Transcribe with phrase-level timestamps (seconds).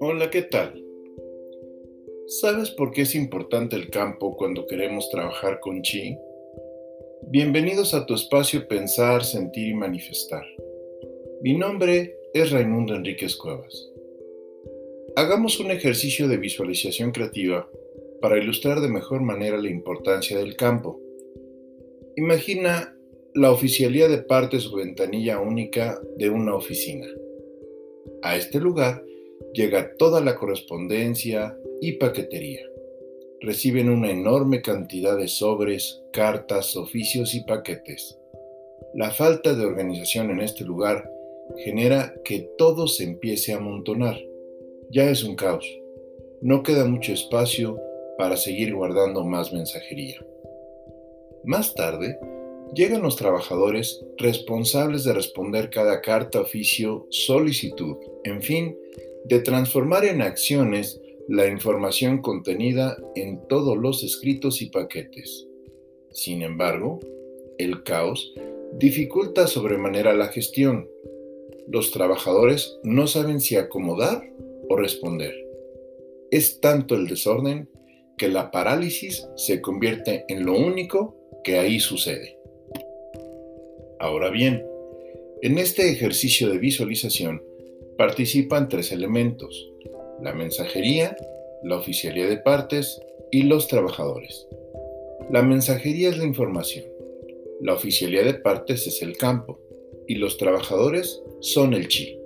[0.00, 0.80] Hola, ¿qué tal?
[2.26, 6.16] ¿Sabes por qué es importante el campo cuando queremos trabajar con chi?
[7.22, 10.44] Bienvenidos a tu espacio Pensar, Sentir y Manifestar.
[11.42, 13.90] Mi nombre es Raimundo Enríquez Cuevas.
[15.16, 17.68] Hagamos un ejercicio de visualización creativa
[18.20, 21.00] para ilustrar de mejor manera la importancia del campo.
[22.16, 22.94] Imagina
[23.34, 27.06] la oficialía de partes o ventanilla única de una oficina.
[28.22, 29.04] A este lugar
[29.52, 32.60] llega toda la correspondencia y paquetería.
[33.40, 38.16] Reciben una enorme cantidad de sobres, cartas, oficios y paquetes.
[38.94, 41.10] La falta de organización en este lugar
[41.64, 44.16] genera que todo se empiece a amontonar.
[44.90, 45.66] Ya es un caos.
[46.40, 47.80] No queda mucho espacio
[48.16, 50.24] para seguir guardando más mensajería.
[51.42, 52.16] Más tarde,
[52.74, 58.76] llegan los trabajadores responsables de responder cada carta, oficio, solicitud, en fin,
[59.24, 65.46] de transformar en acciones la información contenida en todos los escritos y paquetes.
[66.10, 67.00] Sin embargo,
[67.58, 68.34] el caos
[68.78, 70.88] dificulta sobremanera la gestión.
[71.66, 74.30] Los trabajadores no saben si acomodar
[74.68, 75.34] o responder.
[76.30, 77.68] Es tanto el desorden
[78.18, 82.33] que la parálisis se convierte en lo único que ahí sucede.
[83.98, 84.64] Ahora bien,
[85.42, 87.42] en este ejercicio de visualización
[87.96, 89.70] participan tres elementos,
[90.22, 91.16] la mensajería,
[91.62, 94.46] la oficialía de partes y los trabajadores.
[95.30, 96.84] La mensajería es la información,
[97.60, 99.60] la oficialía de partes es el campo
[100.06, 102.18] y los trabajadores son el chi.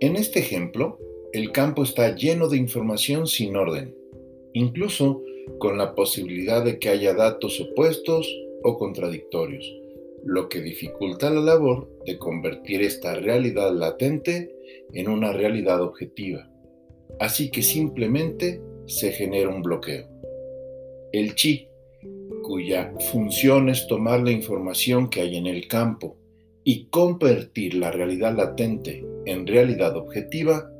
[0.00, 0.98] En este ejemplo,
[1.32, 3.96] el campo está lleno de información sin orden,
[4.52, 5.22] incluso
[5.58, 8.28] con la posibilidad de que haya datos opuestos
[8.62, 9.64] o contradictorios,
[10.24, 14.54] lo que dificulta la labor de convertir esta realidad latente
[14.92, 16.48] en una realidad objetiva.
[17.18, 20.08] Así que simplemente se genera un bloqueo.
[21.12, 21.68] El chi,
[22.42, 26.16] cuya función es tomar la información que hay en el campo
[26.64, 30.70] y convertir la realidad latente en realidad objetiva,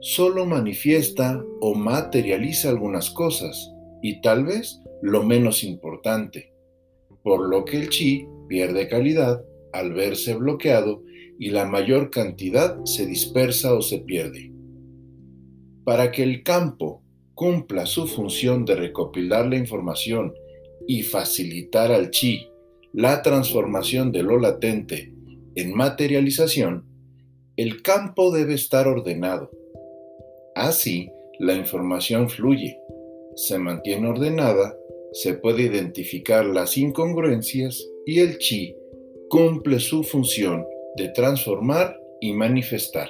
[0.00, 3.72] solo manifiesta o materializa algunas cosas
[4.02, 6.51] y tal vez lo menos importante,
[7.22, 11.02] por lo que el chi pierde calidad al verse bloqueado
[11.38, 14.52] y la mayor cantidad se dispersa o se pierde.
[15.84, 17.02] Para que el campo
[17.34, 20.34] cumpla su función de recopilar la información
[20.86, 22.48] y facilitar al chi
[22.92, 25.12] la transformación de lo latente
[25.54, 26.84] en materialización,
[27.56, 29.50] el campo debe estar ordenado
[30.54, 32.78] Así, la información fluye,
[33.36, 34.76] se mantiene ordenada,
[35.12, 38.76] se puede identificar las incongruencias y el chi
[39.28, 43.08] cumple su función de transformar y manifestar.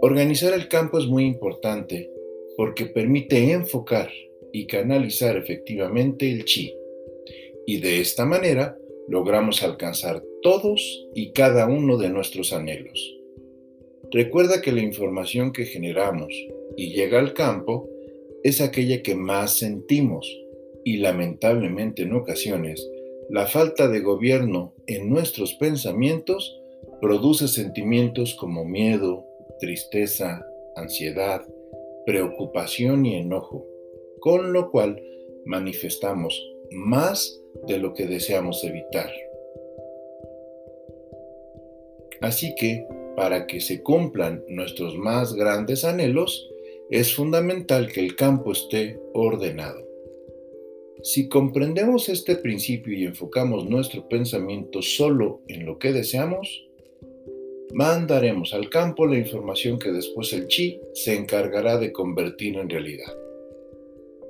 [0.00, 2.10] Organizar el campo es muy importante
[2.56, 4.10] porque permite enfocar
[4.52, 6.74] y canalizar efectivamente el chi.
[7.66, 8.76] Y de esta manera
[9.08, 13.16] logramos alcanzar todos y cada uno de nuestros anhelos.
[14.10, 16.32] Recuerda que la información que generamos
[16.76, 17.88] y llega al campo
[18.42, 20.26] es aquella que más sentimos
[20.84, 22.88] y lamentablemente en ocasiones
[23.28, 26.58] la falta de gobierno en nuestros pensamientos
[27.00, 29.26] produce sentimientos como miedo,
[29.60, 30.44] tristeza,
[30.76, 31.42] ansiedad,
[32.06, 33.66] preocupación y enojo,
[34.20, 35.02] con lo cual
[35.44, 39.10] manifestamos más de lo que deseamos evitar.
[42.20, 46.48] Así que para que se cumplan nuestros más grandes anhelos,
[46.90, 49.86] es fundamental que el campo esté ordenado.
[51.02, 56.66] Si comprendemos este principio y enfocamos nuestro pensamiento solo en lo que deseamos,
[57.72, 63.14] mandaremos al campo la información que después el chi se encargará de convertir en realidad.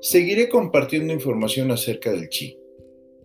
[0.00, 2.58] Seguiré compartiendo información acerca del chi.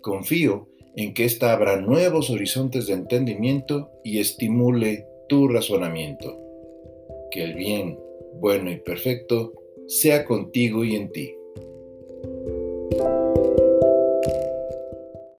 [0.00, 6.38] Confío en que ésta abra nuevos horizontes de entendimiento y estimule tu razonamiento.
[7.30, 7.98] Que el bien,
[8.38, 9.52] bueno y perfecto
[9.86, 11.34] sea contigo y en ti.